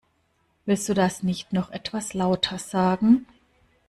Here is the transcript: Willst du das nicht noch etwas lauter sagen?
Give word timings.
Willst 0.65 0.89
du 0.89 0.95
das 0.95 1.21
nicht 1.21 1.53
noch 1.53 1.69
etwas 1.69 2.15
lauter 2.15 2.57
sagen? 2.57 3.27